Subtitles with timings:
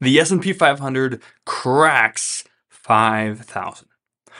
[0.00, 3.88] the S&P 500 cracks 5,000.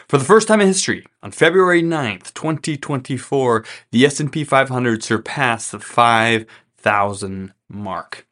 [0.07, 5.81] For the first time in history, on February 9th, 2024, the S&P 500 surpassed the
[5.81, 8.27] 5,000 mark.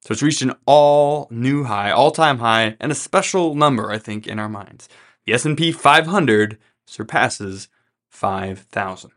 [0.00, 4.26] So it's reached an all new high, all-time high, and a special number, I think,
[4.26, 4.88] in our minds.
[5.26, 7.68] The S&P 500 surpasses
[8.08, 9.10] 5,000.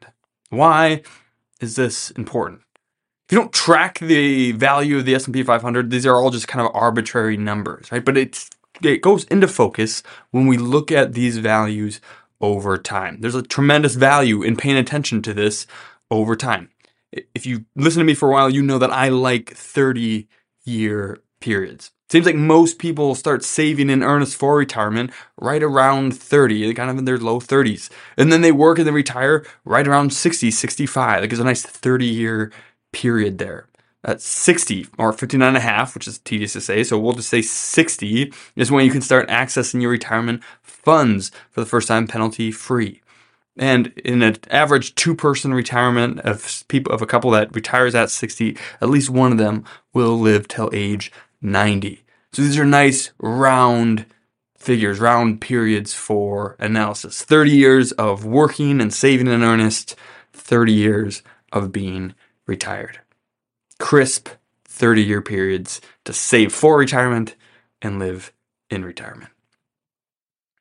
[0.49, 1.03] Why
[1.59, 2.61] is this important?
[3.31, 6.75] You don't track the value of the S&P 500, these are all just kind of
[6.75, 8.03] arbitrary numbers, right?
[8.03, 8.49] But it's
[8.83, 12.01] it goes into focus when we look at these values
[12.41, 13.21] over time.
[13.21, 15.65] There's a tremendous value in paying attention to this
[16.09, 16.71] over time.
[17.33, 20.27] If you listen to me for a while, you know that I like 30
[20.65, 21.91] year periods.
[22.09, 26.97] Seems like most people start saving in earnest for retirement right around 30, kind of
[26.97, 27.89] in their low 30s.
[28.17, 31.21] And then they work and they retire right around 60, 65.
[31.21, 32.51] Like there's a nice 30 year
[32.91, 33.67] period there.
[34.03, 36.83] At 60 or 59 and a half, which is tedious to say.
[36.83, 41.59] So we'll just say 60 is when you can start accessing your retirement funds for
[41.59, 43.01] the first time penalty free.
[43.57, 48.09] And in an average two person retirement of people of a couple that retires at
[48.09, 52.03] 60, at least one of them will live till age 90.
[52.33, 54.05] So these are nice round
[54.57, 57.23] figures, round periods for analysis.
[57.23, 59.95] 30 years of working and saving in earnest,
[60.33, 62.15] 30 years of being
[62.51, 62.99] retired.
[63.79, 64.27] Crisp
[64.65, 67.35] 30 year periods to save for retirement
[67.81, 68.33] and live
[68.69, 69.31] in retirement.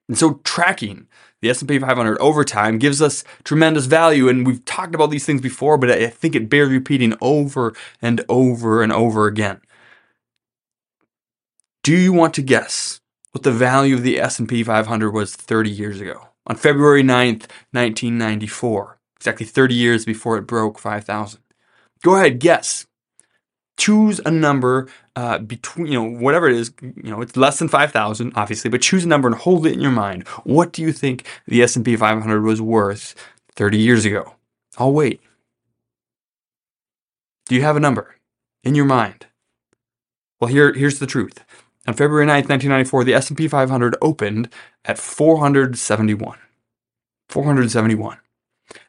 [0.08, 1.08] And so tracking
[1.40, 5.40] the S&P 500 over time gives us tremendous value and we've talked about these things
[5.40, 9.60] before but I think it bears repeating over and over and over again.
[11.82, 13.00] Do you want to guess
[13.32, 16.28] what the value of the S&P 500 was 30 years ago?
[16.46, 21.40] On February 9th, 1994, exactly 30 years before it broke 5,000.
[22.02, 22.86] Go ahead, guess.
[23.76, 27.68] Choose a number uh, between, you know, whatever it is, you know, it's less than
[27.68, 30.26] 5,000, obviously, but choose a number and hold it in your mind.
[30.44, 33.14] What do you think the S&P 500 was worth
[33.56, 34.34] 30 years ago?
[34.78, 35.20] I'll wait.
[37.46, 38.16] Do you have a number
[38.62, 39.26] in your mind?
[40.40, 41.44] Well, here, here's the truth.
[41.86, 44.48] On February 9th, 1994, the S&P 500 opened
[44.84, 46.38] at 471.
[47.28, 48.18] 471.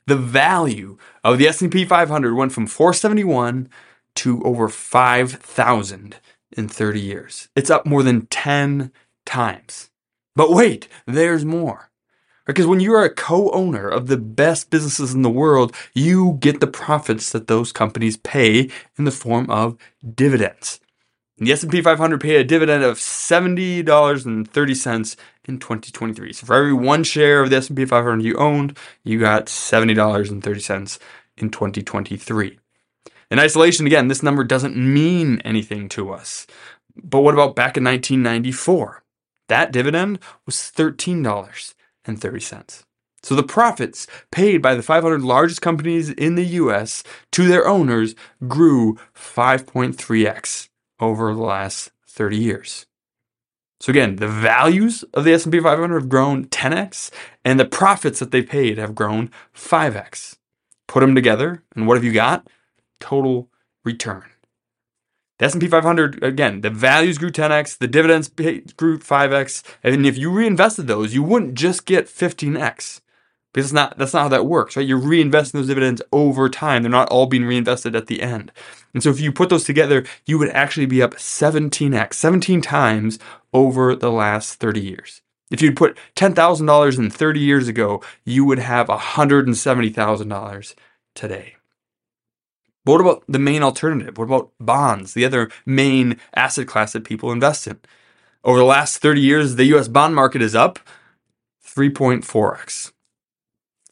[0.08, 3.70] The value of the S&P 500 went from 471
[4.16, 6.16] to over 5,000
[6.58, 7.48] in 30 years.
[7.56, 8.92] It's up more than 10
[9.26, 9.90] times.
[10.36, 11.92] But wait, there's more.
[12.46, 16.60] Because when you are a co-owner of the best businesses in the world, you get
[16.60, 19.78] the profits that those companies pay in the form of
[20.16, 20.81] dividends.
[21.42, 25.16] The S&P 500 paid a dividend of $70.30
[25.48, 26.34] in 2023.
[26.34, 31.00] So for every one share of the S&P 500 you owned, you got $70.30
[31.38, 32.60] in 2023.
[33.32, 36.46] In isolation, again, this number doesn't mean anything to us.
[36.96, 39.02] But what about back in 1994?
[39.50, 42.84] That dividend was $13.30.
[43.24, 48.14] So the profits paid by the 500 largest companies in the US to their owners
[48.48, 50.68] grew 5.3x
[51.02, 52.86] over the last 30 years.
[53.82, 57.10] So again, the values of the S&P 500 have grown 10x
[57.44, 60.38] and the profits that they paid have grown 5x.
[60.88, 62.48] Put them together and what have you got?
[63.00, 63.50] Total
[63.84, 64.26] return.
[65.40, 70.16] The S&P 500 again, the values grew 10x, the dividends paid grew 5x, and if
[70.16, 73.02] you reinvested those, you wouldn't just get 15x.
[73.54, 74.88] Because not, that's not how that works, right?
[74.88, 76.84] You're reinvesting those dividends over time.
[76.84, 78.52] They're not all being reinvested at the end.
[78.94, 83.20] And so if you put those together, you would actually be up 17x, 17 times
[83.54, 85.22] over the last 30 years.
[85.50, 90.76] If you'd put $10,000 in 30 years ago, you would have $170,000
[91.14, 91.56] today.
[92.86, 94.18] But what about the main alternative?
[94.18, 97.80] What about bonds, the other main asset class that people invest in?
[98.44, 100.80] Over the last 30 years, the US bond market is up
[101.64, 102.92] 3.4x.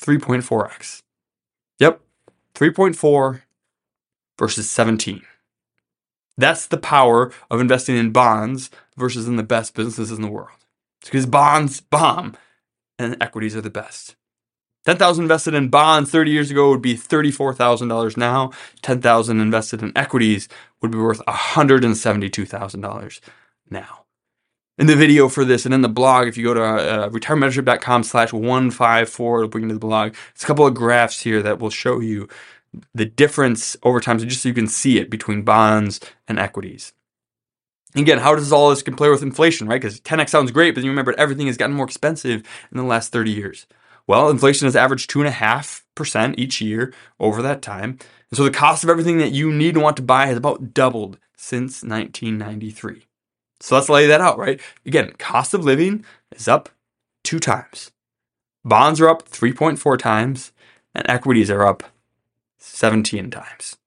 [0.01, 1.01] 3.4x.
[1.79, 2.01] Yep,
[2.55, 3.41] 3.4
[4.37, 5.21] versus 17.
[6.37, 10.57] That's the power of investing in bonds versus in the best businesses in the world.
[11.01, 12.35] It's because bonds bomb
[12.97, 14.15] and equities are the best.
[14.85, 18.51] 10,000 invested in bonds 30 years ago would be $34,000 now.
[18.81, 20.47] 10,000 invested in equities
[20.81, 23.19] would be worth $172,000
[23.69, 24.05] now
[24.79, 28.03] in the video for this and in the blog, if you go to uh, retirementorship.com
[28.03, 30.15] slash 154, it'll bring you to the blog.
[30.31, 32.29] It's a couple of graphs here that will show you
[32.93, 36.93] the difference over time, so just so you can see it between bonds and equities.
[37.95, 39.81] Again, how does all this compare with inflation, right?
[39.81, 43.11] Because 10x sounds great, but you remember everything has gotten more expensive in the last
[43.11, 43.67] 30 years.
[44.07, 47.97] Well, inflation has averaged 2.5% each year over that time.
[48.29, 50.73] And so the cost of everything that you need and want to buy has about
[50.73, 53.08] doubled since 1993.
[53.59, 54.61] So let's lay that out, right?
[54.85, 56.69] Again, cost of living is up
[57.23, 57.91] two times.
[58.63, 60.51] Bonds are up 3.4 times,
[60.93, 61.83] and equities are up
[62.57, 63.77] 17 times.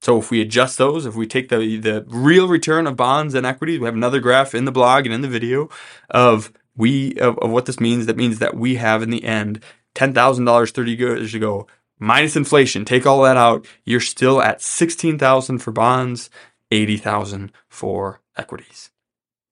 [0.00, 3.44] So if we adjust those, if we take the the real return of bonds and
[3.44, 5.68] equities, we have another graph in the blog and in the video
[6.10, 8.06] of we of, of what this means.
[8.06, 9.64] That means that we have in the end
[9.96, 11.66] ten thousand dollars thirty years ago
[11.98, 12.84] minus inflation.
[12.84, 16.30] Take all that out, you're still at sixteen thousand for bonds,
[16.70, 18.90] eighty thousand for equities.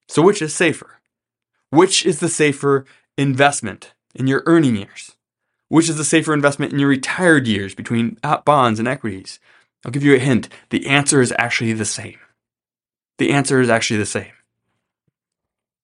[0.08, 1.00] So which is safer?
[1.70, 2.84] Which is the safer
[3.16, 5.16] investment in your earning years?
[5.69, 9.40] Which is the safer investment in your retired years between uh, bonds and equities?
[9.84, 10.49] I'll give you a hint.
[10.70, 12.19] The answer is actually the same.
[13.19, 14.32] The answer is actually the same.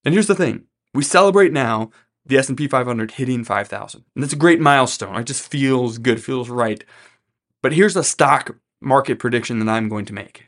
[0.05, 0.65] And here's the thing.
[0.94, 1.91] We celebrate now
[2.25, 4.05] the S&P 500 hitting 5,000.
[4.15, 5.17] And that's a great milestone.
[5.17, 6.85] It just feels good, feels right.
[7.62, 10.47] But here's a stock market prediction that I'm going to make.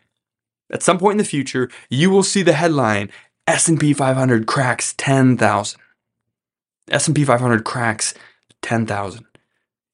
[0.73, 3.11] At some point in the future, you will see the headline
[3.47, 5.81] S&P 500 cracks 10,000.
[6.91, 8.15] S&P 500 cracks
[8.63, 9.27] 10,000.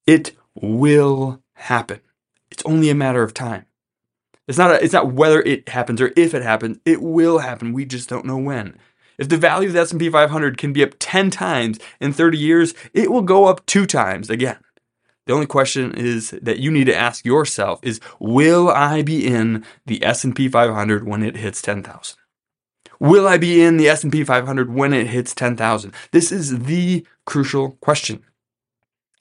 [0.06, 2.00] It will happen.
[2.50, 3.66] It's only a matter of time.
[4.46, 6.78] It's not a, it's not whether it happens or if it happens.
[6.84, 7.72] It will happen.
[7.72, 8.78] We just don't know when.
[9.18, 12.72] If the value of the S&P 500 can be up 10 times in 30 years,
[12.94, 14.58] it will go up 2 times again.
[15.28, 19.62] The only question is that you need to ask yourself is will I be in
[19.84, 22.16] the S&P 500 when it hits 10,000?
[22.98, 25.92] Will I be in the S&P 500 when it hits 10,000?
[26.12, 28.24] This is the crucial question.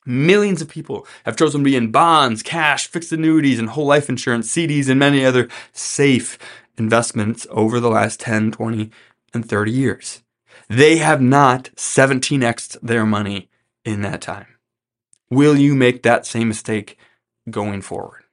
[0.06, 4.08] Millions of people have chosen to be in bonds, cash, fixed annuities, and whole life
[4.08, 6.40] insurance, CDs, and many other safe
[6.78, 8.92] investments over the last 10, 20,
[9.34, 10.24] and 30 years.
[10.70, 13.50] They have not 17x their money
[13.84, 14.48] in that time.
[15.30, 16.98] Will you make that same mistake
[17.50, 18.24] going forward?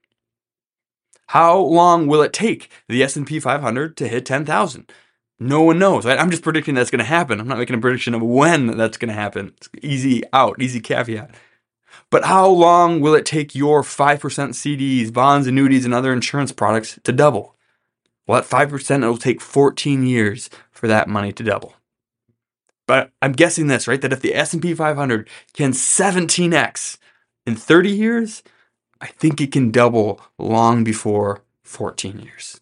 [1.28, 4.92] How long will it take the S&P 500 to hit 10,000?
[5.40, 6.06] No one knows.
[6.06, 7.40] I'm just predicting that's going to happen.
[7.40, 9.52] I'm not making a prediction of when that's going to happen.
[9.56, 11.34] It's easy out, easy caveat.
[12.10, 17.00] But how long will it take your 5% CDs, bonds, annuities, and other insurance products
[17.02, 17.56] to double?
[18.26, 21.74] Well, at 5%, it'll take 14 years for that money to double.
[22.86, 24.00] But I'm guessing this, right?
[24.00, 26.98] That if the S&P 500 can 17x
[27.46, 28.42] in 30 years,
[29.00, 32.60] I think it can double long before 14 years.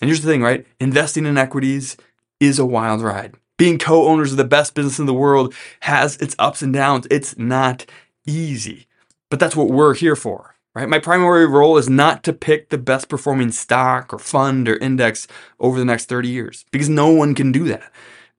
[0.00, 0.66] And here's the thing, right?
[0.80, 1.96] Investing in equities
[2.40, 6.34] is a wild ride being co-owners of the best business in the world has its
[6.38, 7.06] ups and downs.
[7.10, 7.84] It's not
[8.26, 8.86] easy,
[9.28, 10.88] but that's what we're here for, right?
[10.88, 15.26] My primary role is not to pick the best performing stock or fund or index
[15.60, 17.92] over the next 30 years because no one can do that.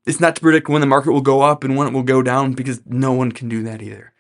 [0.06, 2.22] It's not to predict when the market will go up and when it will go
[2.22, 4.14] down because no one can do that either.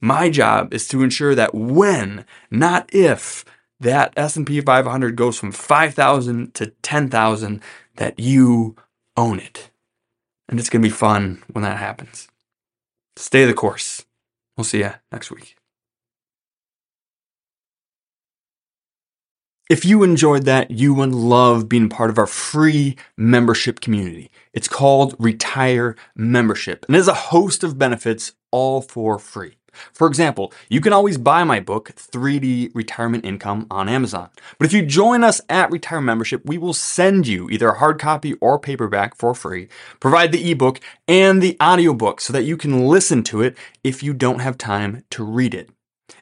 [0.00, 3.44] My job is to ensure that when, not if,
[3.80, 7.62] that S&P 500 goes from 5,000 to 10,000
[7.96, 8.76] that you
[9.16, 9.70] own it.
[10.48, 12.28] And it's going to be fun when that happens.
[13.16, 14.04] Stay the course.
[14.56, 15.56] We'll see you next week.
[19.68, 24.30] If you enjoyed that, you would love being part of our free membership community.
[24.52, 29.56] It's called Retire Membership and has a host of benefits all for free.
[29.92, 34.30] For example, you can always buy my book, 3D Retirement Income, on Amazon.
[34.56, 37.98] But if you join us at Retire Membership, we will send you either a hard
[37.98, 39.66] copy or paperback for free,
[39.98, 44.14] provide the ebook and the audiobook so that you can listen to it if you
[44.14, 45.70] don't have time to read it.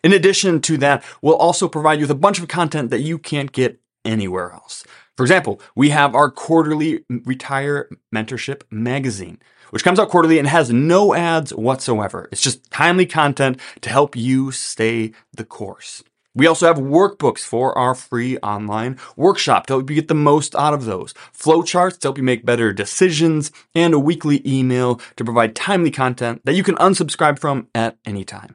[0.05, 3.19] In addition to that, we'll also provide you with a bunch of content that you
[3.19, 4.85] can't get anywhere else.
[5.17, 9.39] For example, we have our quarterly Retire Mentorship magazine
[9.75, 12.29] which comes out quarterly and has no ads whatsoever.
[12.31, 16.05] It's just timely content to help you stay the course.
[16.33, 20.55] We also have workbooks for our free online workshop to help you get the most
[20.55, 25.25] out of those, flowcharts to help you make better decisions, and a weekly email to
[25.25, 28.55] provide timely content that you can unsubscribe from at any time.